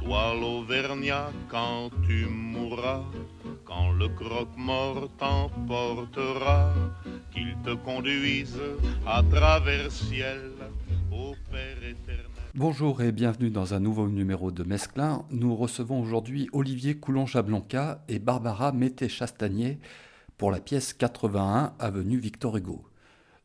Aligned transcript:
toi 0.00 0.34
l'Auvergnat 0.34 1.30
quand 1.48 1.90
tu 2.06 2.26
mourras, 2.26 3.04
quand 3.64 3.92
le 3.92 4.08
croque-mort 4.08 5.08
t'emportera, 5.18 6.72
qu'il 7.32 7.54
te 7.64 7.74
conduise 7.74 8.58
à 9.06 9.22
travers 9.22 9.90
ciel 9.92 10.52
au 11.12 11.34
Père 11.50 11.76
éternel. 11.78 12.26
Bonjour 12.54 13.02
et 13.02 13.12
bienvenue 13.12 13.50
dans 13.50 13.74
un 13.74 13.80
nouveau 13.80 14.08
numéro 14.08 14.50
de 14.50 14.64
Mesclin. 14.64 15.24
Nous 15.30 15.54
recevons 15.54 16.00
aujourd'hui 16.00 16.48
Olivier 16.52 16.96
Coulon-Jablonca 16.96 18.02
et 18.08 18.18
Barbara 18.18 18.72
Mété-Chastanier 18.72 19.78
pour 20.38 20.50
la 20.50 20.60
pièce 20.60 20.94
81 20.94 21.74
avenue 21.78 22.18
Victor 22.18 22.56
Hugo. 22.56 22.82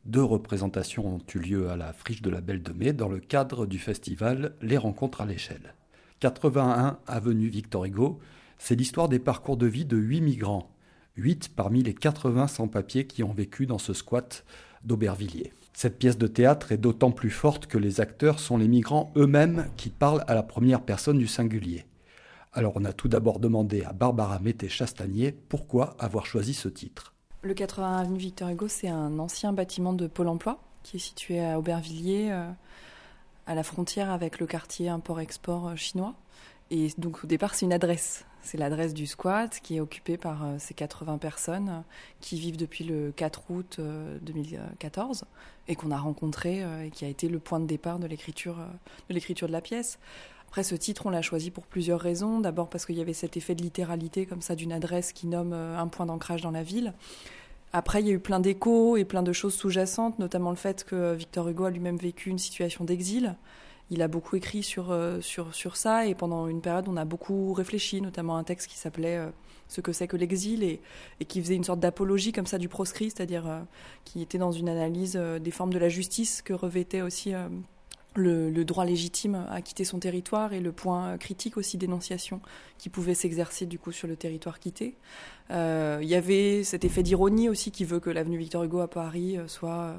Deux 0.05 0.23
représentations 0.23 1.16
ont 1.16 1.22
eu 1.33 1.39
lieu 1.39 1.69
à 1.69 1.75
la 1.75 1.91
Friche 1.91 2.22
de 2.22 2.29
la 2.29 2.41
Belle 2.41 2.63
de 2.63 2.72
Mai 2.72 2.94
dans 2.94 3.09
le 3.09 3.19
cadre 3.19 3.66
du 3.66 3.79
festival 3.79 4.55
Les 4.61 4.77
Rencontres 4.77 5.22
à 5.22 5.25
l'échelle. 5.25 5.73
81 6.25 6.97
avenue 7.05 7.49
Victor 7.49 7.85
Hugo, 7.85 8.17
c'est 8.57 8.73
l'histoire 8.73 9.09
des 9.09 9.19
parcours 9.19 9.57
de 9.57 9.67
vie 9.67 9.85
de 9.85 9.95
8 9.95 10.21
migrants, 10.21 10.71
8 11.17 11.51
parmi 11.55 11.83
les 11.83 11.93
80 11.93 12.47
sans-papiers 12.47 13.05
qui 13.05 13.21
ont 13.21 13.31
vécu 13.31 13.67
dans 13.67 13.77
ce 13.77 13.93
squat 13.93 14.43
d'Aubervilliers. 14.83 15.53
Cette 15.73 15.99
pièce 15.99 16.17
de 16.17 16.25
théâtre 16.25 16.71
est 16.71 16.79
d'autant 16.79 17.11
plus 17.11 17.29
forte 17.29 17.67
que 17.67 17.77
les 17.77 18.01
acteurs 18.01 18.39
sont 18.39 18.57
les 18.57 18.67
migrants 18.67 19.13
eux-mêmes 19.15 19.67
qui 19.77 19.91
parlent 19.91 20.23
à 20.25 20.33
la 20.33 20.41
première 20.41 20.81
personne 20.81 21.19
du 21.19 21.27
singulier. 21.27 21.85
Alors 22.53 22.73
on 22.73 22.85
a 22.85 22.93
tout 22.93 23.07
d'abord 23.07 23.39
demandé 23.39 23.83
à 23.83 23.93
Barbara 23.93 24.39
Mété-Chastanier 24.39 25.31
pourquoi 25.31 25.95
avoir 25.99 26.25
choisi 26.25 26.55
ce 26.55 26.69
titre. 26.69 27.13
Le 27.43 27.53
81 27.53 27.97
avenue 27.97 28.17
Victor 28.17 28.49
Hugo, 28.49 28.67
c'est 28.67 28.89
un 28.89 29.19
ancien 29.19 29.53
bâtiment 29.53 29.93
de 29.93 30.07
Pôle 30.07 30.29
emploi 30.29 30.59
qui 30.81 30.97
est 30.97 30.99
situé 30.99 31.39
à 31.39 31.59
Aubervilliers, 31.59 32.31
euh, 32.31 32.49
à 33.47 33.55
la 33.55 33.63
frontière 33.63 34.11
avec 34.11 34.39
le 34.39 34.45
quartier 34.45 34.89
import-export 34.89 35.67
euh, 35.67 35.75
chinois. 35.75 36.15
Et 36.71 36.89
donc 36.97 37.23
au 37.23 37.27
départ, 37.27 37.53
c'est 37.55 37.65
une 37.65 37.73
adresse. 37.73 38.25
C'est 38.41 38.57
l'adresse 38.57 38.93
du 38.93 39.07
squat 39.07 39.59
qui 39.61 39.77
est 39.77 39.79
occupée 39.79 40.17
par 40.17 40.43
euh, 40.43 40.55
ces 40.59 40.73
80 40.73 41.17
personnes 41.17 41.83
qui 42.21 42.39
vivent 42.39 42.57
depuis 42.57 42.83
le 42.83 43.11
4 43.16 43.51
août 43.51 43.79
2014 44.21 45.21
euh, 45.21 45.25
et 45.67 45.75
qu'on 45.75 45.91
a 45.91 45.97
rencontré 45.97 46.63
et 46.85 46.91
qui 46.91 47.05
a 47.05 47.07
été 47.07 47.27
le 47.27 47.39
point 47.39 47.59
de 47.59 47.66
départ 47.66 47.99
de 47.99 48.07
l'écriture 48.07 48.57
de 49.09 49.13
l'écriture 49.13 49.47
de 49.47 49.53
la 49.53 49.61
pièce. 49.61 49.99
Après, 50.47 50.63
ce 50.63 50.75
titre, 50.75 51.07
on 51.07 51.09
l'a 51.09 51.23
choisi 51.23 51.49
pour 51.51 51.66
plusieurs 51.66 51.99
raisons. 51.99 52.39
D'abord 52.39 52.69
parce 52.69 52.85
qu'il 52.85 52.95
y 52.95 53.01
avait 53.01 53.13
cet 53.13 53.35
effet 53.35 53.55
de 53.55 53.63
littéralité 53.63 54.25
comme 54.25 54.41
ça 54.41 54.56
d'une 54.56 54.72
adresse 54.72 55.12
qui 55.12 55.27
nomme 55.27 55.53
un 55.53 55.88
point 55.88 56.06
d'ancrage 56.06 56.41
dans 56.41 56.51
la 56.51 56.63
ville. 56.63 56.94
Après, 57.73 58.01
il 58.01 58.07
y 58.07 58.09
a 58.09 58.13
eu 58.13 58.19
plein 58.19 58.39
d'échos 58.39 58.95
et 58.95 59.05
plein 59.05 59.23
de 59.23 59.33
choses 59.33 59.53
sous-jacentes, 59.53 60.17
notamment 60.19 60.49
le 60.49 60.55
fait 60.55 60.83
que 60.83 61.13
Victor 61.13 61.49
Hugo 61.49 61.65
a 61.65 61.71
lui-même 61.71 61.97
vécu 61.97 62.29
une 62.29 62.37
situation 62.37 62.85
d'exil. 62.85 63.35
Il 63.91 64.01
a 64.01 64.07
beaucoup 64.07 64.35
écrit 64.35 64.63
sur, 64.63 64.91
euh, 64.91 65.21
sur, 65.21 65.53
sur 65.53 65.77
ça 65.77 66.07
et 66.07 66.15
pendant 66.15 66.47
une 66.47 66.61
période, 66.61 66.87
on 66.87 66.97
a 66.97 67.05
beaucoup 67.05 67.53
réfléchi, 67.53 68.01
notamment 68.01 68.37
un 68.37 68.43
texte 68.43 68.67
qui 68.67 68.77
s'appelait 68.77 69.17
euh, 69.17 69.29
Ce 69.67 69.79
que 69.79 69.91
c'est 69.91 70.07
que 70.07 70.17
l'exil 70.17 70.63
et, 70.63 70.81
et, 71.19 71.25
qui 71.25 71.39
faisait 71.41 71.55
une 71.55 71.63
sorte 71.63 71.79
d'apologie 71.79 72.31
comme 72.31 72.47
ça 72.47 72.57
du 72.57 72.67
proscrit, 72.67 73.11
c'est-à-dire 73.11 73.47
euh, 73.47 73.59
qui 74.03 74.21
était 74.23 74.39
dans 74.39 74.51
une 74.51 74.69
analyse 74.69 75.15
des 75.15 75.51
formes 75.51 75.73
de 75.73 75.77
la 75.77 75.89
justice 75.89 76.41
que 76.41 76.53
revêtait 76.53 77.01
aussi 77.01 77.33
le, 78.17 78.63
droit 78.63 78.85
légitime 78.85 79.45
à 79.49 79.61
quitter 79.61 79.83
son 79.83 79.99
territoire 79.99 80.53
et 80.53 80.59
le 80.59 80.71
point 80.71 81.17
critique 81.17 81.57
aussi 81.57 81.77
d'énonciation 81.77 82.41
qui 82.77 82.89
pouvait 82.89 83.13
s'exercer 83.13 83.65
du 83.65 83.79
coup 83.79 83.91
sur 83.91 84.07
le 84.07 84.15
territoire 84.15 84.59
quitté. 84.59 84.95
Euh, 85.51 85.99
il 86.01 86.07
y 86.07 86.15
avait 86.15 86.63
cet 86.63 86.85
effet 86.85 87.03
d'ironie 87.03 87.49
aussi 87.49 87.71
qui 87.71 87.85
veut 87.85 87.99
que 87.99 88.09
l'avenue 88.09 88.37
Victor 88.37 88.63
Hugo 88.63 88.79
à 88.79 88.87
Paris 88.87 89.37
euh, 89.37 89.47
soit 89.47 89.81
euh, 89.81 89.97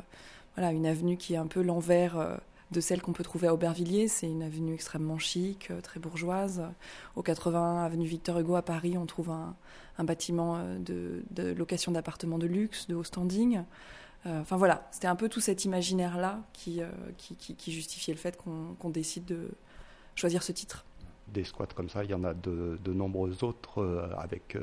voilà, 0.56 0.72
une 0.72 0.87
avenue 0.87 1.16
qui 1.16 1.34
est 1.34 1.38
un 1.38 1.47
peu 1.47 1.62
l'envers 1.62 2.41
de 2.72 2.81
celle 2.81 3.03
qu'on 3.03 3.12
peut 3.12 3.22
trouver 3.22 3.49
à 3.49 3.54
Aubervilliers. 3.54 4.09
C'est 4.09 4.27
une 4.27 4.43
avenue 4.43 4.75
extrêmement 4.75 5.19
chic, 5.19 5.71
très 5.83 6.00
bourgeoise. 6.00 6.62
Au 7.15 7.22
80 7.22 7.84
avenue 7.84 8.06
Victor 8.06 8.38
Hugo 8.38 8.56
à 8.56 8.62
Paris, 8.62 8.97
on 8.97 9.06
trouve 9.06 9.31
un, 9.31 9.54
bâtiment 10.03 10.59
de 10.78 11.22
location 11.37 11.93
d'appartements 11.93 12.38
de 12.38 12.47
luxe, 12.47 12.87
de 12.88 12.94
haut 12.94 13.04
standing. 13.04 13.60
Euh, 14.27 14.41
enfin 14.41 14.57
voilà, 14.57 14.87
c'était 14.91 15.07
un 15.07 15.17
peu 15.17 15.29
tout 15.29 15.41
cet 15.41 15.65
imaginaire-là 15.65 16.41
qui, 16.53 16.83
euh, 16.83 16.89
justifiait 17.67 18.15
le 18.15 18.19
fait 18.19 18.37
qu'on 18.37 18.91
décide 18.91 19.25
de 19.25 19.51
choisir 20.15 20.43
ce 20.43 20.53
titre. 20.53 20.85
Des 21.29 21.45
squats 21.45 21.67
comme 21.67 21.89
ça, 21.89 22.05
il 22.05 22.11
y 22.11 22.15
en 22.15 22.25
a 22.25 22.35
de, 22.35 22.79
de 22.83 22.93
nombreux 22.93 23.45
autres 23.45 23.83
euh, 23.83 24.09
avec 24.17 24.57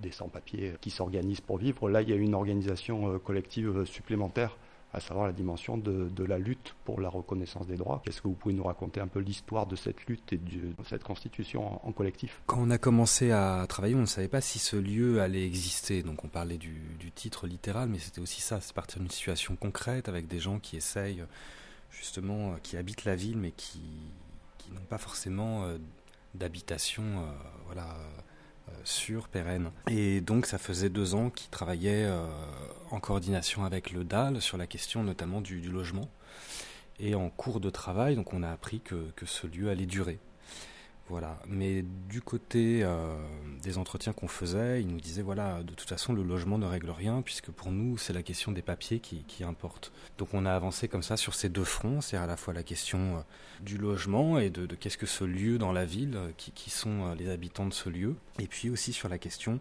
des 0.00 0.12
sans-papiers 0.12 0.74
qui 0.80 0.90
s'organisent 0.90 1.40
pour 1.40 1.58
vivre. 1.58 1.88
Là, 1.88 2.02
il 2.02 2.10
y 2.10 2.12
a 2.12 2.16
une 2.16 2.34
organisation 2.34 3.18
collective 3.18 3.84
supplémentaire 3.84 4.56
à 4.92 5.00
savoir 5.00 5.26
la 5.26 5.32
dimension 5.32 5.78
de, 5.78 6.24
la 6.24 6.38
lutte 6.38 6.74
pour 6.84 7.00
la 7.00 7.08
reconnaissance 7.08 7.66
des 7.66 7.76
droits. 7.76 8.02
Est-ce 8.06 8.20
que 8.20 8.28
vous 8.28 8.34
pouvez 8.34 8.54
nous 8.54 8.64
raconter 8.64 9.00
un 9.00 9.06
peu 9.06 9.20
l'histoire 9.20 9.66
de 9.66 9.76
cette 9.76 10.04
lutte 10.06 10.32
et 10.32 10.36
de 10.36 10.74
cette 10.84 11.04
constitution 11.04 11.86
en, 11.86 11.92
collectif? 11.92 12.42
Quand 12.46 12.58
on 12.60 12.70
a 12.70 12.78
commencé 12.78 13.30
à 13.30 13.64
travailler, 13.68 13.94
on 13.94 14.00
ne 14.00 14.06
savait 14.06 14.28
pas 14.28 14.40
si 14.40 14.58
ce 14.58 14.76
lieu 14.76 15.20
allait 15.20 15.46
exister. 15.46 16.02
Donc 16.02 16.24
on 16.24 16.28
parlait 16.28 16.58
du, 16.58 16.80
titre 17.14 17.46
littéral, 17.46 17.88
mais 17.88 17.98
c'était 17.98 18.20
aussi 18.20 18.40
ça, 18.40 18.60
c'est 18.60 18.72
partir 18.72 19.00
d'une 19.00 19.10
situation 19.10 19.56
concrète 19.56 20.08
avec 20.08 20.26
des 20.26 20.38
gens 20.38 20.58
qui 20.58 20.76
essayent 20.76 21.24
justement, 21.90 22.52
euh, 22.52 22.56
qui 22.62 22.76
habitent 22.76 23.04
la 23.04 23.16
ville, 23.16 23.36
mais 23.36 23.50
qui, 23.50 23.80
n'ont 24.72 24.80
pas 24.88 24.98
forcément 24.98 25.64
euh, 25.64 25.78
d'habitation 26.34 27.02
euh, 27.02 27.32
voilà, 27.66 27.96
sur 28.84 29.28
pérenne. 29.28 29.70
Et 29.88 30.20
donc 30.20 30.46
ça 30.46 30.58
faisait 30.58 30.90
deux 30.90 31.14
ans 31.14 31.30
qu'ils 31.30 31.50
travaillaient 31.50 32.06
euh, 32.06 32.26
en 32.90 33.00
coordination 33.00 33.64
avec 33.64 33.90
le 33.90 34.04
DAL 34.04 34.40
sur 34.40 34.56
la 34.56 34.66
question 34.66 35.02
notamment 35.02 35.40
du, 35.40 35.60
logement. 35.60 36.08
Et 36.98 37.14
en 37.14 37.30
cours 37.30 37.60
de 37.60 37.70
travail, 37.70 38.16
donc 38.16 38.34
on 38.34 38.42
a 38.42 38.50
appris 38.50 38.80
que 38.80 39.26
ce 39.26 39.46
lieu 39.46 39.70
allait 39.70 39.86
durer. 39.86 40.18
Voilà. 41.10 41.40
Mais 41.48 41.82
du 42.08 42.22
côté 42.22 42.84
euh, 42.84 43.16
des 43.64 43.78
entretiens 43.78 44.12
qu'on 44.12 44.28
faisait, 44.28 44.80
ils 44.80 44.86
nous 44.86 45.00
disaient 45.00 45.22
voilà, 45.22 45.60
de 45.64 45.74
toute 45.74 45.88
façon, 45.88 46.12
le 46.12 46.22
logement 46.22 46.56
ne 46.56 46.66
règle 46.66 46.90
rien, 46.90 47.20
puisque 47.20 47.50
pour 47.50 47.72
nous, 47.72 47.98
c'est 47.98 48.12
la 48.12 48.22
question 48.22 48.52
des 48.52 48.62
papiers 48.62 49.00
qui, 49.00 49.42
importe. 49.42 49.90
Donc 50.18 50.28
on 50.34 50.46
a 50.46 50.52
avancé 50.52 50.86
comme 50.86 51.02
ça 51.02 51.16
sur 51.16 51.34
ces 51.34 51.48
deux 51.48 51.64
fronts, 51.64 52.00
c'est 52.00 52.16
à 52.16 52.26
la 52.26 52.36
fois 52.36 52.54
la 52.54 52.62
question 52.62 53.16
euh, 53.16 53.20
du 53.60 53.76
logement 53.76 54.38
et 54.38 54.50
de, 54.50 54.66
qu'est-ce 54.76 54.98
que 54.98 55.06
ce 55.06 55.24
lieu 55.24 55.58
dans 55.58 55.72
la 55.72 55.84
ville, 55.84 56.14
euh, 56.14 56.30
qui, 56.36 56.70
sont 56.70 57.12
les 57.14 57.28
habitants 57.28 57.66
de 57.66 57.74
ce 57.74 57.88
lieu, 57.88 58.14
et 58.38 58.46
puis 58.46 58.70
aussi 58.70 58.92
sur 58.92 59.08
la 59.08 59.18
question 59.18 59.58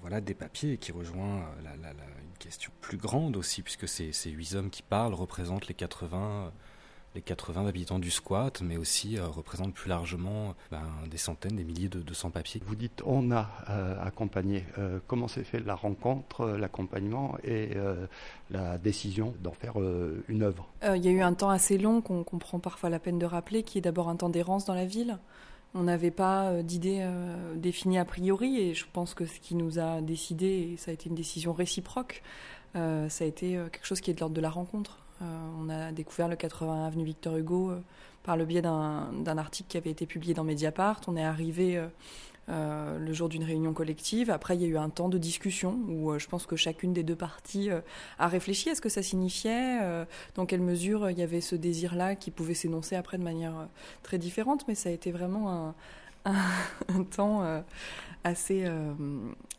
voilà, 0.00 0.20
des 0.20 0.34
papiers 0.34 0.78
qui 0.78 0.92
rejoint 0.92 1.46
une 1.62 2.38
question 2.38 2.72
plus 2.80 2.96
grande 2.96 3.36
aussi, 3.36 3.62
puisque 3.62 3.86
ces, 3.86 4.12
ces 4.12 4.30
huit 4.30 4.54
hommes 4.54 4.70
qui 4.70 4.82
parlent 4.82 5.14
représentent 5.14 5.68
les 5.68 5.74
80 5.74 6.52
les 7.14 7.22
80 7.22 7.66
habitants 7.66 7.98
du 7.98 8.10
squat, 8.10 8.60
mais 8.62 8.76
aussi 8.76 9.16
euh, 9.16 9.26
représentent 9.26 9.74
plus 9.74 9.88
largement 9.88 10.54
ben, 10.70 10.82
des 11.08 11.16
centaines, 11.16 11.56
des 11.56 11.64
milliers 11.64 11.88
de, 11.88 12.14
sans-papiers. 12.14 12.60
Vous 12.66 12.74
dites 12.74 13.02
on 13.06 13.30
a 13.30 13.48
euh, 13.70 13.96
accompagné. 14.04 14.64
Euh, 14.78 14.98
comment 15.06 15.28
s'est 15.28 15.44
fait 15.44 15.60
la 15.60 15.74
rencontre, 15.74 16.46
l'accompagnement 16.46 17.36
et 17.44 17.70
la 18.50 18.78
décision 18.78 19.34
d'en 19.42 19.52
faire 19.52 19.74
une 20.28 20.42
œuvre? 20.42 20.68
Il 20.82 21.04
y 21.04 21.08
a 21.08 21.10
eu 21.10 21.20
un 21.20 21.34
temps 21.34 21.50
assez 21.50 21.78
long 21.78 22.00
qu'on 22.00 22.38
prend 22.38 22.58
parfois 22.58 22.90
la 22.90 22.98
peine 22.98 23.18
de 23.18 23.26
rappeler, 23.26 23.62
qui 23.62 23.78
est 23.78 23.80
d'abord 23.80 24.08
un 24.08 24.16
temps 24.16 24.28
d'errance 24.28 24.64
dans 24.64 24.74
la 24.74 24.84
ville. 24.84 25.18
On 25.74 25.84
n'avait 25.84 26.10
pas 26.10 26.62
d'idée 26.62 27.06
définie 27.56 27.98
a 27.98 28.04
priori, 28.04 28.58
et 28.58 28.74
je 28.74 28.84
pense 28.92 29.14
que 29.14 29.26
ce 29.26 29.40
qui 29.40 29.54
nous 29.54 29.78
a 29.78 30.00
décidé, 30.00 30.72
et 30.72 30.76
ça 30.76 30.90
a 30.90 30.94
été 30.94 31.08
une 31.08 31.16
décision 31.16 31.52
réciproque, 31.52 32.22
ça 32.74 32.80
a 32.80 33.24
été 33.24 33.58
quelque 33.72 33.86
chose 33.86 34.00
qui 34.00 34.10
est 34.10 34.14
de 34.14 34.20
l'ordre 34.20 34.36
de 34.36 34.40
la 34.40 34.50
rencontre. 34.50 35.03
Euh, 35.22 35.24
on 35.60 35.68
a 35.68 35.92
découvert 35.92 36.28
le 36.28 36.36
80 36.36 36.86
avenue 36.86 37.04
Victor 37.04 37.36
Hugo 37.36 37.70
euh, 37.70 37.80
par 38.22 38.36
le 38.36 38.44
biais 38.44 38.62
d'un 38.62 39.38
article 39.38 39.68
qui 39.68 39.76
avait 39.76 39.90
été 39.90 40.06
publié 40.06 40.34
dans 40.34 40.44
Mediapart. 40.44 41.00
On 41.08 41.16
est 41.16 41.24
arrivé 41.24 41.78
le 42.48 43.12
jour 43.12 43.28
d'une 43.28 43.44
réunion 43.44 43.74
collective. 43.74 44.30
Après, 44.30 44.56
il 44.56 44.62
y 44.62 44.64
a 44.64 44.68
eu 44.68 44.78
un 44.78 44.88
temps 44.88 45.10
de 45.10 45.18
discussion 45.18 45.78
où 45.88 46.18
je 46.18 46.26
pense 46.26 46.46
que 46.46 46.56
chacune 46.56 46.94
des 46.94 47.02
deux 47.02 47.16
parties 47.16 47.68
a 48.18 48.26
réfléchi 48.26 48.70
à 48.70 48.74
ce 48.74 48.80
que 48.80 48.88
ça 48.88 49.02
signifiait, 49.02 49.78
dans 50.36 50.46
quelle 50.46 50.62
mesure 50.62 51.10
il 51.10 51.18
y 51.18 51.22
avait 51.22 51.42
ce 51.42 51.54
désir-là 51.54 52.14
qui 52.14 52.30
pouvait 52.30 52.54
s'énoncer 52.54 52.96
après 52.96 53.18
de 53.18 53.22
manière 53.22 53.68
très 54.02 54.16
différente, 54.16 54.66
mais 54.68 54.74
ça 54.74 54.88
a 54.88 54.92
été 54.92 55.12
vraiment 55.12 55.74
un 56.24 57.02
temps 57.14 57.62
assez, 58.24 58.64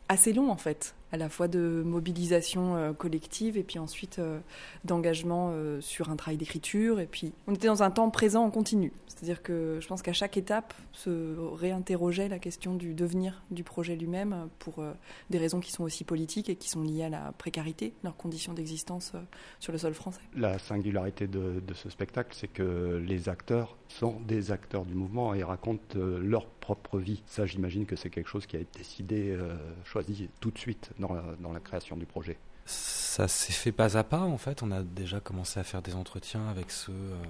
assez 0.08 0.32
long 0.32 0.50
en 0.50 0.56
fait 0.56 0.94
à 1.12 1.16
la 1.16 1.28
fois 1.28 1.48
de 1.48 1.82
mobilisation 1.84 2.76
euh, 2.76 2.92
collective 2.92 3.56
et 3.56 3.62
puis 3.62 3.78
ensuite 3.78 4.18
euh, 4.18 4.38
d'engagement 4.84 5.50
euh, 5.52 5.80
sur 5.80 6.10
un 6.10 6.16
travail 6.16 6.36
d'écriture. 6.36 7.00
Et 7.00 7.06
puis 7.06 7.32
on 7.46 7.54
était 7.54 7.68
dans 7.68 7.82
un 7.82 7.90
temps 7.90 8.10
présent 8.10 8.44
en 8.44 8.50
continu. 8.50 8.92
C'est-à-dire 9.06 9.42
que 9.42 9.78
je 9.80 9.86
pense 9.86 10.02
qu'à 10.02 10.12
chaque 10.12 10.36
étape 10.36 10.74
se 10.92 11.36
réinterrogeait 11.54 12.28
la 12.28 12.38
question 12.38 12.74
du 12.74 12.92
devenir 12.92 13.42
du 13.50 13.64
projet 13.64 13.96
lui-même 13.96 14.48
pour 14.58 14.84
des 15.30 15.38
raisons 15.38 15.60
qui 15.60 15.72
sont 15.72 15.84
aussi 15.84 16.04
politiques 16.04 16.50
et 16.50 16.56
qui 16.56 16.68
sont 16.68 16.82
liées 16.82 17.04
à 17.04 17.08
la 17.08 17.32
précarité, 17.38 17.94
leurs 18.04 18.16
conditions 18.16 18.52
d'existence 18.52 19.12
sur 19.58 19.72
le 19.72 19.78
sol 19.78 19.94
français. 19.94 20.20
La 20.36 20.58
singularité 20.58 21.26
de, 21.28 21.62
de 21.66 21.74
ce 21.74 21.88
spectacle, 21.88 22.36
c'est 22.38 22.48
que 22.48 23.02
les 23.06 23.30
acteurs 23.30 23.78
sont 23.88 24.20
des 24.20 24.50
acteurs 24.50 24.84
du 24.84 24.94
mouvement 24.94 25.32
et 25.32 25.42
racontent 25.42 25.98
leur 25.98 26.44
propre 26.66 26.98
vie. 26.98 27.22
Ça, 27.26 27.46
j'imagine 27.46 27.86
que 27.86 27.94
c'est 27.94 28.10
quelque 28.10 28.28
chose 28.28 28.44
qui 28.44 28.56
a 28.56 28.58
été 28.58 28.80
décidé, 28.80 29.38
choisi 29.84 30.28
tout 30.40 30.50
de 30.50 30.58
suite 30.58 30.90
dans 30.98 31.52
la, 31.52 31.60
création 31.60 31.96
du 31.96 32.06
projet 32.06 32.38
Ça 32.64 33.28
s'est 33.28 33.52
fait 33.52 33.70
pas 33.70 33.96
à 33.96 34.02
pas 34.02 34.22
en 34.22 34.36
fait. 34.36 34.64
On 34.64 34.72
a 34.72 34.82
déjà 34.82 35.20
commencé 35.20 35.60
à 35.60 35.62
faire 35.62 35.80
des 35.80 35.94
entretiens 35.94 36.48
avec 36.48 36.72
ceux 36.72 36.92
euh, 36.92 37.22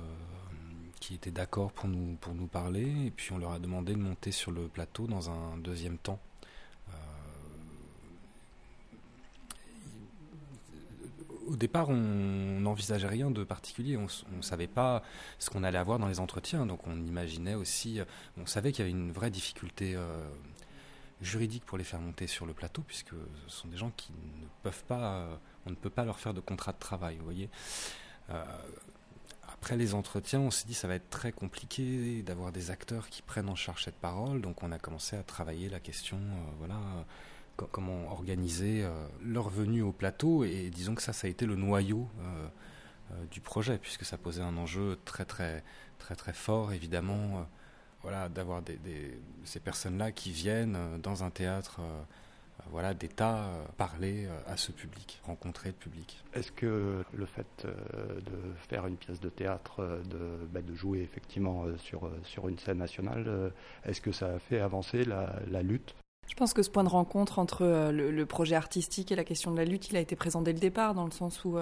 qui 1.00 1.14
étaient 1.14 1.30
d'accord 1.30 1.70
pour 1.72 1.86
nous, 1.86 2.16
pour 2.18 2.34
nous 2.34 2.46
parler 2.46 3.06
et 3.06 3.10
puis 3.10 3.32
on 3.32 3.38
leur 3.38 3.52
a 3.52 3.58
demandé 3.58 3.92
de 3.92 3.98
monter 3.98 4.32
sur 4.32 4.52
le 4.52 4.68
plateau 4.68 5.06
dans 5.06 5.28
un 5.28 5.58
deuxième 5.58 5.98
temps. 5.98 6.18
Au 11.46 11.56
départ, 11.56 11.88
on 11.88 11.96
n'envisageait 11.96 13.06
rien 13.06 13.30
de 13.30 13.44
particulier. 13.44 13.96
On 13.96 14.06
ne 14.36 14.42
savait 14.42 14.66
pas 14.66 15.02
ce 15.38 15.50
qu'on 15.50 15.64
allait 15.64 15.78
avoir 15.78 15.98
dans 15.98 16.08
les 16.08 16.20
entretiens. 16.20 16.66
Donc, 16.66 16.86
on 16.86 16.96
imaginait 17.04 17.54
aussi. 17.54 18.00
On 18.36 18.46
savait 18.46 18.72
qu'il 18.72 18.84
y 18.84 18.88
avait 18.88 18.98
une 18.98 19.12
vraie 19.12 19.30
difficulté 19.30 19.94
euh, 19.94 20.28
juridique 21.20 21.64
pour 21.64 21.78
les 21.78 21.84
faire 21.84 22.00
monter 22.00 22.26
sur 22.26 22.46
le 22.46 22.52
plateau, 22.52 22.82
puisque 22.86 23.14
ce 23.46 23.56
sont 23.56 23.68
des 23.68 23.76
gens 23.76 23.90
qui 23.96 24.12
ne 24.12 24.46
peuvent 24.62 24.84
pas, 24.84 25.40
on 25.66 25.70
ne 25.70 25.76
peut 25.76 25.90
pas 25.90 26.04
leur 26.04 26.18
faire 26.18 26.34
de 26.34 26.40
contrat 26.40 26.72
de 26.72 26.78
travail, 26.78 27.16
vous 27.16 27.24
voyez. 27.24 27.50
Euh, 28.30 28.44
après 29.48 29.76
les 29.76 29.94
entretiens, 29.94 30.40
on 30.40 30.50
s'est 30.50 30.66
dit 30.66 30.74
ça 30.74 30.88
va 30.88 30.94
être 30.94 31.10
très 31.10 31.32
compliqué 31.32 32.22
d'avoir 32.22 32.52
des 32.52 32.70
acteurs 32.70 33.08
qui 33.08 33.22
prennent 33.22 33.48
en 33.48 33.54
charge 33.54 33.84
cette 33.84 33.96
parole, 33.96 34.40
donc 34.40 34.62
on 34.62 34.72
a 34.72 34.78
commencé 34.78 35.16
à 35.16 35.22
travailler 35.22 35.68
la 35.68 35.80
question, 35.80 36.18
euh, 36.18 36.50
voilà, 36.58 36.78
comment 37.56 38.10
organiser 38.10 38.82
euh, 38.84 39.06
leur 39.24 39.48
venue 39.48 39.82
au 39.82 39.92
plateau, 39.92 40.44
et 40.44 40.70
disons 40.70 40.94
que 40.94 41.02
ça, 41.02 41.12
ça 41.12 41.26
a 41.26 41.30
été 41.30 41.46
le 41.46 41.56
noyau 41.56 42.08
du 43.30 43.40
projet, 43.40 43.78
puisque 43.78 44.04
ça 44.04 44.18
posait 44.18 44.42
un 44.42 44.56
enjeu 44.56 44.98
très 45.04 45.24
très 45.24 45.62
très 45.98 46.16
très 46.16 46.32
fort, 46.32 46.72
évidemment 46.72 47.46
voilà, 48.06 48.28
d'avoir 48.28 48.62
des, 48.62 48.78
ces 49.42 49.58
personnes-là 49.58 50.12
qui 50.12 50.30
viennent 50.30 50.76
euh, 50.76 50.98
dans 50.98 51.24
un 51.24 51.30
théâtre 51.30 51.80
euh, 51.80 51.82
euh, 51.82 52.62
voilà, 52.70 52.94
d'État 52.94 53.50
parler 53.76 54.28
à 54.46 54.56
ce 54.56 54.70
public, 54.70 55.20
rencontrer 55.24 55.70
le 55.70 55.74
public. 55.74 56.22
Est-ce 56.32 56.52
que 56.52 57.04
le 57.12 57.26
fait 57.26 57.66
de 57.66 58.54
faire 58.68 58.86
une 58.86 58.96
pièce 58.96 59.20
de 59.20 59.28
théâtre, 59.28 60.00
de, 60.08 60.46
bah, 60.52 60.62
de 60.62 60.74
jouer 60.74 61.00
effectivement 61.00 61.64
sur, 61.76 62.10
sur 62.22 62.48
une 62.48 62.58
scène 62.58 62.78
nationale, 62.78 63.52
est-ce 63.84 64.00
que 64.00 64.10
ça 64.10 64.28
a 64.28 64.38
fait 64.38 64.60
avancer 64.60 65.04
la, 65.04 65.62
lutte? 65.62 65.94
Je 66.28 66.34
pense 66.34 66.52
que 66.52 66.62
ce 66.62 66.70
point 66.70 66.84
de 66.84 66.88
rencontre 66.88 67.38
entre 67.38 67.90
le, 67.92 68.26
projet 68.26 68.56
artistique 68.56 69.12
et 69.12 69.16
la 69.16 69.24
question 69.24 69.52
de 69.52 69.56
la 69.56 69.64
lutte, 69.64 69.90
il 69.90 69.96
a 69.96 70.00
été 70.00 70.16
présent 70.16 70.42
dès 70.42 70.52
le 70.52 70.58
départ, 70.58 70.94
dans 70.94 71.04
le 71.04 71.10
sens 71.10 71.44
où 71.44 71.56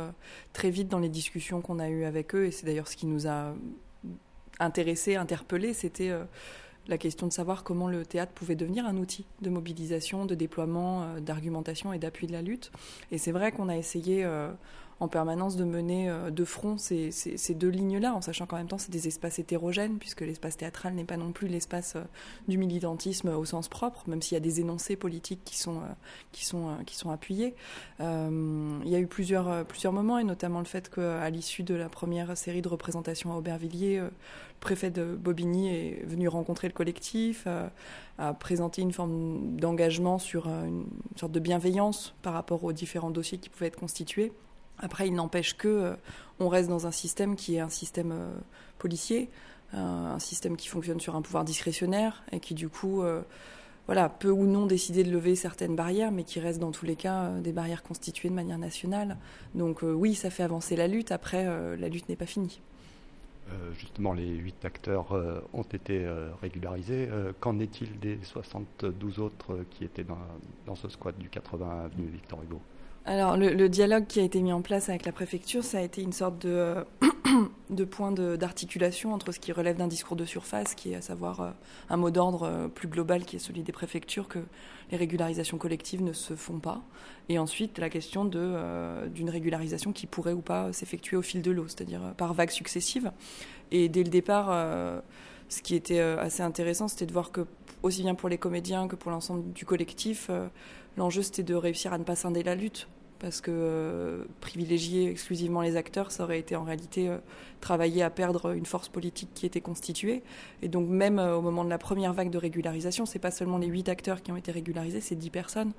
très 0.53 0.71
vite 0.71 0.89
dans 0.89 0.99
les 0.99 1.09
discussions 1.09 1.61
qu'on 1.61 1.79
a 1.79 1.89
eues 1.89 2.05
avec 2.05 2.35
eux, 2.35 2.47
et 2.47 2.51
c'est 2.51 2.67
d'ailleurs 2.67 2.89
ce 2.89 2.97
qui 2.97 3.07
nous 3.07 3.29
a 3.29 3.55
intéressé, 4.61 5.17
interpellé, 5.17 5.73
c'était 5.73 6.11
euh, 6.11 6.25
la 6.87 6.99
question 6.99 7.27
de 7.27 7.33
savoir 7.33 7.65
comment 7.65 7.89
le 7.89 8.05
théâtre 8.05 8.33
pouvait 8.33 8.57
devenir 8.57 8.87
un 8.87 8.97
outil 8.97 9.25
de 9.43 9.51
mobilisation, 9.51 10.27
de 10.27 10.35
déploiement, 10.35 11.03
euh, 11.03 11.21
d'argumentation 11.21 11.93
et 11.93 11.99
d'appui 11.99 12.27
de 12.27 12.33
la 12.33 12.43
lutte. 12.43 12.71
Et 13.11 13.19
c'est 13.19 13.33
vrai 13.33 13.53
qu'on 13.53 13.69
a 13.69 13.77
essayé 13.77 14.25
euh, 14.25 14.51
en 15.01 15.09
permanence 15.09 15.57
de 15.57 15.65
mener 15.65 16.09
euh, 16.09 16.31
de 16.31 16.45
front 16.45 16.77
ces, 16.79 17.11
deux 17.55 17.69
lignes-là, 17.69 18.15
en 18.15 18.21
sachant 18.21 18.47
qu'en 18.47 18.57
même 18.57 18.69
temps 18.69 18.79
c'est 18.79 18.91
des 18.91 19.09
espaces 19.09 19.39
hétérogènes, 19.39 19.99
puisque 19.99 20.21
l'espace 20.21 20.57
théâtral 20.57 20.95
n'est 20.95 21.05
pas 21.05 21.17
non 21.17 21.33
plus 21.33 21.49
l'espace 21.49 21.97
euh, 21.97 22.03
du 22.49 22.59
militantisme 22.59 23.29
au 23.29 23.45
sens 23.45 23.69
propre, 23.69 24.05
même 24.09 24.23
s'il 24.23 24.35
y 24.35 24.37
a 24.37 24.41
des 24.41 24.61
énoncés 24.61 24.97
politiques 24.97 25.41
qui 25.45 25.59
sont, 25.59 25.79
euh, 25.79 25.95
qui 26.33 26.45
sont, 26.45 26.77
qui 26.87 26.97
sont 26.97 27.11
appuyés. 27.11 27.55
il 28.01 28.89
y 28.89 28.95
a 28.95 28.99
eu 28.99 29.07
plusieurs, 29.07 29.65
plusieurs 29.67 29.93
moments, 29.93 30.19
et 30.19 30.25
notamment 30.25 30.61
le 30.61 30.65
fait 30.65 30.89
qu'à 30.89 31.29
l'issue 31.31 31.63
de 31.63 31.75
la 31.75 31.89
première 31.89 32.37
série 32.37 32.63
de 32.63 32.69
représentations 32.69 33.33
à 33.33 33.37
Aubervilliers, 33.37 33.99
le 33.99 34.11
préfet 34.61 34.91
de 34.91 35.15
Bobigny 35.15 35.69
est 35.69 36.05
venu 36.07 36.29
rencontrer 36.29 36.69
le 36.69 36.73
collectif, 36.73 37.47
a 38.19 38.35
présenté 38.35 38.83
une 38.83 38.93
forme 38.93 39.57
d'engagement 39.57 40.19
sur 40.19 40.47
une 40.49 40.87
sorte 41.17 41.33
de 41.33 41.41
bienveillance 41.41 42.15
par 42.23 42.33
rapport 42.33 42.65
aux 42.65 42.73
différents 42.73 43.11
dossiers 43.11 43.39
qui 43.39 43.49
pouvaient 43.49 43.67
être 43.67 43.79
constitués. 43.79 44.33
Après, 44.85 45.09
il 45.09 45.15
n'empêche 45.15 45.57
que 45.57 45.67
euh, 45.67 45.95
on 46.41 46.49
reste 46.49 46.69
dans 46.69 46.87
un 46.87 46.91
système 46.91 47.37
qui 47.37 47.57
est 47.57 47.61
un 47.61 47.71
système 47.71 48.13
euh, 48.13 48.31
policier, 48.79 49.31
euh, 49.73 49.79
un 49.79 50.19
système 50.19 50.59
qui 50.59 50.69
fonctionne 50.69 51.01
sur 51.01 51.17
un 51.17 51.23
pouvoir 51.23 51.43
discrétionnaire 51.43 52.23
et 52.33 52.39
qui 52.39 52.53
du 52.53 52.69
coup 52.69 53.03
voilà, 53.87 54.09
peut 54.09 54.31
ou 54.31 54.47
non 54.47 54.67
décider 54.67 55.05
de 55.05 55.11
lever 55.11 55.37
certaines 55.37 55.75
barrières, 55.75 56.13
mais 56.13 56.23
qui 56.23 56.39
reste 56.39 56.59
dans 56.59 56.71
tous 56.71 56.85
les 56.85 56.97
cas 56.97 57.31
des 57.41 57.53
barrières 57.53 57.83
constituées 57.83 58.29
de 58.29 58.35
manière 58.35 58.59
nationale. 58.59 59.17
Donc 59.55 59.81
oui, 59.83 60.15
ça 60.15 60.31
fait 60.31 60.43
avancer 60.43 60.77
la 60.77 60.87
lutte. 60.87 61.13
Après, 61.13 61.45
la 61.77 61.89
lutte 61.89 62.09
n'est 62.09 62.17
pas 62.17 62.27
finie. 62.27 62.61
justement, 63.79 64.13
les 64.13 64.29
huit 64.29 64.65
acteurs 64.65 65.13
ont 65.53 65.63
été 65.63 66.07
régularisés. 66.41 67.09
Qu'en 67.41 67.59
est-il 67.59 67.99
des 67.99 68.19
72 68.23 69.19
autres 69.19 69.59
qui 69.71 69.85
étaient 69.85 70.05
dans, 70.05 70.19
dans 70.67 70.77
ce 70.77 70.89
squat 70.89 71.17
du 71.19 71.29
80 71.29 71.85
avenue 71.85 72.07
Victor 72.07 72.43
Hugo? 72.43 72.61
Alors, 73.07 73.37
le, 73.37 73.69
dialogue 73.69 74.07
qui 74.07 74.19
a 74.21 74.23
été 74.23 74.41
mis 74.41 74.53
en 74.53 74.63
place 74.63 74.89
avec 74.89 75.05
la 75.05 75.13
préfecture, 75.13 75.63
ça 75.63 75.77
a 75.79 75.83
été 75.83 76.01
une 76.01 76.15
sorte 76.15 76.39
de, 76.39 76.49
euh, 76.49 76.85
de 77.71 77.85
point 77.85 78.13
d'articulation 78.13 79.13
entre 79.13 79.31
ce 79.31 79.39
qui 79.39 79.53
relève 79.53 79.77
d'un 79.77 79.89
discours 79.89 80.17
de 80.17 80.25
surface, 80.25 80.75
qui 80.75 80.93
est 80.93 80.97
à 80.97 81.03
savoir 81.03 81.41
euh, 81.43 81.51
un 81.91 81.99
mot 81.99 82.11
d'ordre 82.11 82.45
euh, 82.45 82.69
plus 82.69 82.89
global 82.89 83.27
qui 83.27 83.37
est 83.37 83.41
celui 83.41 83.63
des 83.63 83.73
préfectures, 83.73 84.27
que 84.27 84.39
les 84.91 84.97
régularisations 84.97 85.59
collectives 85.59 86.03
ne 86.03 86.15
se 86.15 86.35
font 86.35 86.61
pas, 86.61 86.81
et 87.29 87.39
ensuite 87.39 87.79
la 87.79 87.91
question 87.91 88.25
d'une 88.25 89.31
régularisation 89.31 89.93
qui 89.93 90.07
pourrait 90.07 90.33
ou 90.33 90.41
pas 90.41 90.73
s'effectuer 90.73 91.19
au 91.19 91.23
fil 91.23 91.43
de 91.43 91.51
l'eau, 91.51 91.69
c'est-à-dire 91.69 92.15
par 92.17 92.33
vagues 92.33 92.51
successives. 92.51 93.13
Et 93.71 93.91
dès 93.91 94.03
le 94.03 94.11
départ, 94.11 95.03
ce 95.49 95.63
qui 95.63 95.75
était 95.75 96.01
assez 96.01 96.43
intéressant, 96.43 96.89
c'était 96.89 97.07
de 97.07 97.13
voir 97.13 97.31
que, 97.31 97.47
aussi 97.83 98.03
bien 98.03 98.15
pour 98.15 98.29
les 98.29 98.39
comédiens 98.39 98.89
que 98.89 98.97
pour 98.97 99.11
l'ensemble 99.11 99.53
du 99.53 99.65
collectif, 99.65 100.31
l'enjeu 100.97 101.23
c'était 101.23 101.43
de 101.43 101.55
réussir 101.55 101.93
à 101.93 101.99
ne 101.99 102.05
pas 102.05 102.17
scinder 102.17 102.43
la 102.43 102.55
lutte 102.55 102.89
parce 103.25 103.41
que 103.41 103.51
euh, 103.51 104.25
privilégier 104.43 105.09
exclusivement 105.09 105.63
les 105.63 105.77
acteurs, 105.77 106.13
ça 106.13 106.25
aurait 106.25 106.39
été 106.39 106.57
en 106.57 106.63
réalité 106.63 107.09
euh, 107.09 107.17
travailler 107.63 108.03
à 108.03 108.11
perdre 108.11 108.51
une 108.51 108.67
force 108.67 108.91
politique 108.91 109.31
qui 109.33 109.47
était 109.47 109.63
constituée. 109.63 110.23
Et 110.61 110.69
donc 110.69 110.91
même 110.91 111.19
euh, 111.19 111.35
au 111.35 111.41
moment 111.41 111.65
de 111.65 111.71
la 111.71 111.79
première 111.79 112.13
vague 112.13 112.29
de 112.29 112.37
régularisation, 112.37 113.07
c'est 113.07 113.19
pas 113.19 113.31
seulement 113.31 113.57
les 113.57 113.67
huit 113.67 113.89
acteurs 113.89 114.23
qui 114.23 114.31
ont 114.31 114.37
été 114.37 114.53
régularisés, 114.53 115.01
c'est 115.01 115.15
dix 115.15 115.31
personnes, 115.31 115.73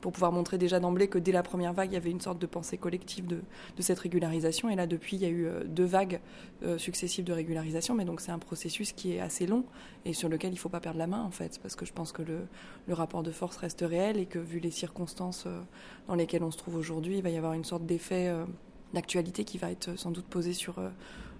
pour 0.00 0.10
pouvoir 0.12 0.32
montrer 0.32 0.56
déjà 0.56 0.80
d'emblée 0.80 1.06
que 1.06 1.18
dès 1.18 1.32
la 1.32 1.42
première 1.42 1.74
vague, 1.74 1.90
il 1.90 1.94
y 1.94 1.98
avait 1.98 2.10
une 2.10 2.22
sorte 2.22 2.38
de 2.38 2.46
pensée 2.46 2.78
collective 2.78 3.26
de, 3.26 3.42
cette 3.80 3.98
régularisation. 3.98 4.70
Et 4.70 4.74
là, 4.74 4.86
depuis, 4.86 5.16
il 5.16 5.22
y 5.22 5.26
a 5.26 5.30
eu 5.30 5.48
deux 5.66 5.84
vagues 5.84 6.20
successives 6.76 7.24
de 7.24 7.32
régularisation, 7.32 7.94
mais 7.94 8.04
donc 8.04 8.20
c'est 8.20 8.32
un 8.32 8.38
processus 8.38 8.92
qui 8.92 9.12
est 9.12 9.20
assez 9.20 9.46
long 9.46 9.64
et 10.04 10.12
sur 10.12 10.28
lequel 10.28 10.50
il 10.50 10.54
ne 10.54 10.58
faut 10.58 10.68
pas 10.68 10.80
perdre 10.80 10.98
la 10.98 11.06
main 11.06 11.22
en 11.22 11.30
fait, 11.30 11.58
parce 11.62 11.76
que 11.76 11.86
je 11.86 11.92
pense 11.92 12.12
que 12.12 12.22
le, 12.22 12.40
le 12.86 12.94
rapport 12.94 13.22
de 13.22 13.30
force 13.30 13.56
reste 13.56 13.84
réel 13.86 14.18
et 14.18 14.26
que 14.26 14.38
vu 14.38 14.58
les 14.60 14.70
circonstances 14.70 15.46
dans 16.08 16.14
lesquelles 16.14 16.42
on 16.42 16.50
se 16.50 16.58
trouve 16.58 16.76
aujourd'hui, 16.76 16.85
il 17.04 17.22
va 17.22 17.30
y 17.30 17.36
avoir 17.36 17.52
une 17.52 17.64
sorte 17.64 17.84
d'effet 17.86 18.28
euh, 18.28 18.44
d'actualité 18.94 19.44
qui 19.44 19.58
va 19.58 19.70
être 19.70 19.98
sans 19.98 20.10
doute 20.10 20.26
posé 20.26 20.52
sur 20.52 20.78
euh, 20.78 20.90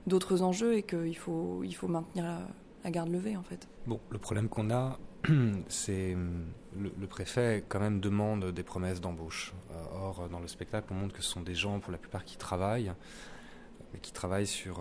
d'autres 0.07 0.43
enjeux 0.43 0.75
et 0.76 0.83
qu'il 0.83 1.17
faut, 1.17 1.62
il 1.65 1.75
faut 1.75 1.88
maintenir 1.88 2.25
la, 2.25 2.91
garde 2.91 3.11
levée 3.11 3.37
en 3.37 3.43
fait. 3.43 3.67
Bon, 3.87 3.99
le 4.11 4.19
problème 4.19 4.49
qu'on 4.49 4.71
a, 4.71 4.99
c'est 5.69 6.15
hum, 6.15 6.47
le, 6.79 7.07
préfet 7.07 7.65
quand 7.69 7.81
même 7.81 8.00
demande 8.00 8.53
des 8.53 8.62
promesses 8.62 9.00
d'embauche. 9.00 9.55
Euh, 9.73 9.83
or, 9.93 10.29
dans 10.31 10.41
le 10.41 10.49
spectacle, 10.49 10.87
on 10.91 10.95
montre 10.95 11.15
que 11.15 11.23
ce 11.23 11.31
sont 11.31 11.43
des 11.43 11.55
gens 11.55 11.81
pour 11.81 11.91
la 11.91 11.99
plupart 11.99 12.25
qui 12.25 12.37
travaillent, 12.37 12.93
mais 13.93 13.99
qui 13.99 14.12
travaillent 14.12 14.47
sur 14.47 14.81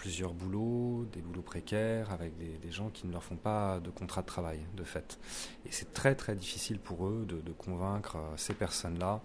plusieurs 0.00 0.32
boulots, 0.32 1.04
des 1.12 1.20
boulots 1.20 1.42
précaires, 1.42 2.10
avec 2.10 2.32
des, 2.38 2.70
gens 2.72 2.88
qui 2.88 3.06
ne 3.06 3.12
leur 3.12 3.22
font 3.22 3.36
pas 3.36 3.80
de 3.80 3.90
contrat 3.90 4.22
de 4.22 4.26
travail, 4.26 4.60
de 4.74 4.82
fait. 4.82 5.18
Et 5.66 5.72
c'est 5.72 5.92
très 5.92 6.14
très 6.14 6.34
difficile 6.34 6.78
pour 6.78 7.06
eux 7.06 7.26
de, 7.28 7.52
convaincre 7.52 8.16
ces 8.36 8.54
personnes-là, 8.54 9.20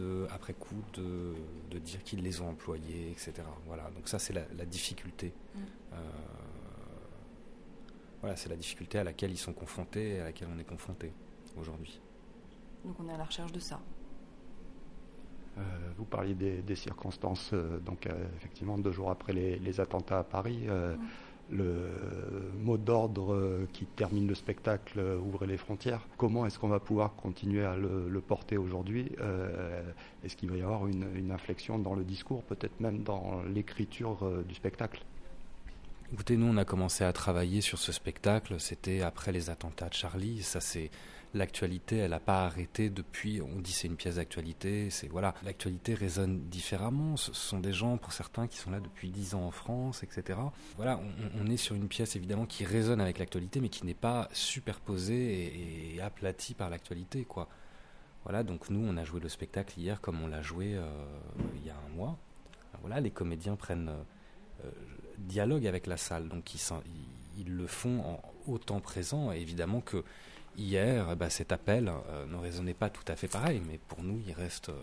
de, 0.00 0.26
après 0.30 0.54
coup, 0.54 0.82
de, 0.94 1.34
de 1.70 1.78
dire 1.78 2.02
qu'ils 2.02 2.22
les 2.22 2.40
ont 2.40 2.48
employés, 2.48 3.10
etc. 3.10 3.32
Voilà, 3.66 3.90
donc 3.90 4.08
ça 4.08 4.18
c'est 4.18 4.32
la, 4.32 4.64
difficulté. 4.64 5.32
Mm. 5.54 5.58
Euh, 5.92 5.96
voilà, 8.20 8.36
c'est 8.36 8.48
la 8.48 8.56
difficulté 8.56 8.98
à 8.98 9.04
laquelle 9.04 9.30
ils 9.30 9.38
sont 9.38 9.52
confrontés 9.52 10.16
et 10.16 10.20
à 10.20 10.24
laquelle 10.24 10.48
on 10.54 10.58
est 10.58 10.64
confronté 10.64 11.12
aujourd'hui. 11.58 12.00
Donc 12.84 12.98
on 13.00 13.08
est 13.08 13.14
à 13.14 13.18
la 13.18 13.24
recherche 13.24 13.52
de 13.52 13.60
ça. 13.60 13.80
Euh, 15.58 15.62
vous 15.98 16.04
parliez 16.04 16.34
des, 16.34 16.76
circonstances, 16.76 17.50
euh, 17.52 17.78
donc 17.80 18.06
euh, 18.06 18.12
effectivement 18.36 18.78
deux 18.78 18.92
jours 18.92 19.10
après 19.10 19.32
les, 19.32 19.80
attentats 19.80 20.20
à 20.20 20.24
Paris, 20.24 20.66
mm. 20.66 20.98
Le 21.50 21.90
mot 22.58 22.76
d'ordre 22.76 23.66
qui 23.72 23.84
termine 23.84 24.26
le 24.26 24.34
spectacle 24.34 25.00
Ouvrez 25.24 25.46
les 25.46 25.56
frontières. 25.56 26.06
Comment 26.16 26.46
est-ce 26.46 26.58
qu'on 26.58 26.68
va 26.68 26.80
pouvoir 26.80 27.14
continuer 27.16 27.64
à 27.64 27.76
le, 27.76 28.20
porter 28.20 28.56
aujourd'hui 28.56 29.10
Est-ce 30.24 30.36
qu'il 30.36 30.50
va 30.50 30.56
y 30.56 30.62
avoir 30.62 30.86
une, 30.86 31.30
inflexion 31.30 31.78
dans 31.78 31.94
le 31.94 32.04
discours, 32.04 32.42
peut-être 32.44 32.78
même 32.80 33.02
dans 33.02 33.42
l'écriture 33.52 34.18
du 34.46 34.54
spectacle? 34.54 35.02
Écoutez, 36.12 36.36
nous 36.36 36.46
on 36.46 36.56
a 36.56 36.64
commencé 36.64 37.04
à 37.04 37.12
travailler 37.12 37.60
sur 37.60 37.78
ce 37.78 37.92
spectacle, 37.92 38.58
c'était 38.58 39.00
après 39.00 39.30
les 39.30 39.48
attentats 39.48 39.88
de 39.88 39.94
Charlie, 39.94 40.42
ça 40.42 40.60
c'est 40.60 40.90
l'actualité, 41.34 41.98
elle 41.98 42.10
n'a 42.10 42.20
pas 42.20 42.44
arrêté 42.44 42.90
depuis. 42.90 43.40
On 43.40 43.60
dit 43.60 43.72
c'est 43.72 43.86
une 43.86 43.96
pièce 43.96 44.16
d'actualité. 44.16 44.90
C'est 44.90 45.08
voilà, 45.08 45.34
l'actualité 45.42 45.94
résonne 45.94 46.48
différemment. 46.48 47.16
Ce 47.16 47.32
sont 47.32 47.60
des 47.60 47.72
gens, 47.72 47.96
pour 47.96 48.12
certains, 48.12 48.46
qui 48.46 48.58
sont 48.58 48.70
là 48.70 48.80
depuis 48.80 49.10
dix 49.10 49.34
ans 49.34 49.44
en 49.44 49.50
France, 49.50 50.02
etc. 50.02 50.38
Voilà, 50.76 51.00
on, 51.40 51.46
est 51.46 51.56
sur 51.56 51.74
une 51.74 51.88
pièce 51.88 52.16
évidemment 52.16 52.46
qui 52.46 52.64
résonne 52.64 53.00
avec 53.00 53.18
l'actualité, 53.18 53.60
mais 53.60 53.68
qui 53.68 53.86
n'est 53.86 53.94
pas 53.94 54.28
superposée 54.32 55.94
et, 55.94 56.00
aplatie 56.00 56.54
par 56.54 56.70
l'actualité, 56.70 57.24
quoi. 57.24 57.48
Voilà, 58.24 58.42
donc 58.42 58.68
nous, 58.68 58.80
on 58.86 58.96
a 58.96 59.04
joué 59.04 59.20
le 59.20 59.28
spectacle 59.28 59.78
hier 59.78 60.00
comme 60.00 60.22
on 60.22 60.26
l'a 60.26 60.42
joué 60.42 60.74
euh, 60.74 60.86
il 61.56 61.66
y 61.66 61.70
a 61.70 61.74
un 61.74 61.96
mois. 61.96 62.18
voilà, 62.82 63.00
les 63.00 63.10
comédiens 63.10 63.56
prennent 63.56 63.88
euh, 64.64 64.70
dialogue 65.18 65.66
avec 65.66 65.86
la 65.86 65.96
salle, 65.96 66.28
donc 66.28 66.54
ils, 66.54 66.60
ils, 67.38 67.50
le 67.50 67.66
font 67.66 68.00
en 68.00 68.22
autant 68.46 68.80
présent, 68.80 69.32
évidemment 69.32 69.80
que 69.80 70.04
hier, 70.56 71.16
bah, 71.16 71.30
cet 71.30 71.52
appel 71.52 71.88
euh, 71.88 72.26
ne 72.26 72.36
résonnait 72.36 72.74
pas 72.74 72.90
tout 72.90 73.04
à 73.08 73.16
fait 73.16 73.28
pareil, 73.28 73.62
mais 73.66 73.78
pour 73.88 74.02
nous, 74.02 74.20
il 74.26 74.32
reste. 74.32 74.68
Euh, 74.68 74.82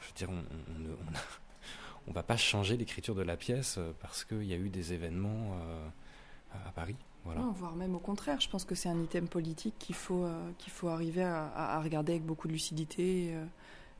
je 0.00 0.08
veux 0.08 0.14
dire, 0.14 0.30
on 2.06 2.10
ne 2.10 2.14
va 2.14 2.22
pas 2.22 2.36
changer 2.36 2.76
l'écriture 2.76 3.14
de 3.14 3.22
la 3.22 3.36
pièce 3.36 3.76
euh, 3.78 3.92
parce 4.00 4.24
qu'il 4.24 4.44
y 4.44 4.52
a 4.52 4.56
eu 4.56 4.68
des 4.68 4.92
événements 4.92 5.56
à 6.66 6.70
Paris. 6.72 6.96
Voilà. 7.24 7.40
voire 7.54 7.74
même 7.74 7.94
au 7.94 8.00
contraire, 8.00 8.38
je 8.38 8.50
pense 8.50 8.66
que 8.66 8.74
c'est 8.74 8.90
un 8.90 9.02
item 9.02 9.28
politique 9.28 9.74
qu'il 9.78 9.94
faut, 9.94 10.28
qu'il 10.58 10.70
faut 10.70 10.88
arriver 10.88 11.24
à, 11.24 11.80
regarder 11.82 12.12
avec 12.12 12.24
beaucoup 12.24 12.48
de 12.48 12.52
lucidité 12.52 13.34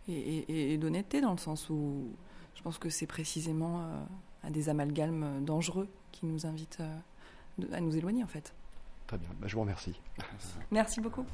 et, 0.07 0.76
d'honnêteté, 0.76 1.23
dans 1.23 1.33
le 1.33 1.38
sens 1.38 1.71
où 1.71 2.12
je 2.55 2.62
pense 2.62 2.76
que 2.76 2.91
c'est 2.91 3.07
précisément 3.07 3.88
à 4.43 4.50
des 4.50 4.69
amalgames 4.69 5.43
dangereux 5.43 5.88
qui 6.12 6.26
nous 6.26 6.45
invitent 6.45 6.83
à 7.73 7.81
nous 7.81 7.97
éloigner 7.97 8.23
en 8.23 8.29
fait. 8.29 8.53
Très 9.06 9.18
bien, 9.18 9.28
bah, 9.40 9.46
je 9.46 9.54
vous 9.54 9.61
remercie. 9.61 9.94
Merci 10.70 11.00
beaucoup. 11.00 11.25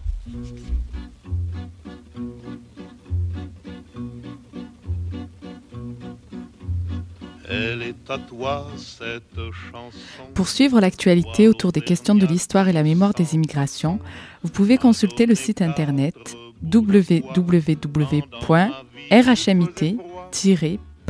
Pour 10.34 10.48
suivre 10.48 10.80
l'actualité 10.80 11.48
autour 11.48 11.72
des 11.72 11.80
questions 11.80 12.14
de 12.14 12.26
l'histoire 12.26 12.68
et 12.68 12.72
la 12.72 12.82
mémoire 12.82 13.12
des 13.12 13.34
immigrations, 13.34 13.98
vous 14.42 14.50
pouvez 14.50 14.78
consulter 14.78 15.26
le 15.26 15.34
site 15.34 15.60
internet 15.60 16.36
www.rhmit 16.62 17.78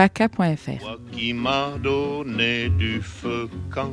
paca.fr. 0.01 0.97
Qui 1.13 1.35
m'a 1.35 1.73
donné 1.83 2.71
du 2.71 3.03
feu 3.03 3.51
quand 3.69 3.93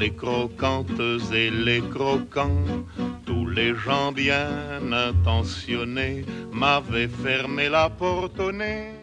les 0.00 0.12
croquantes 0.12 1.00
et 1.32 1.50
les 1.50 1.82
croquants, 1.82 2.64
tous 3.26 3.46
les 3.46 3.72
gens 3.76 4.10
bien 4.10 4.48
intentionnés 4.90 6.24
m'avaient 6.52 7.06
fermé 7.06 7.68
la 7.68 7.88
porte 7.88 8.40
au 8.40 8.50
nez. 8.50 8.99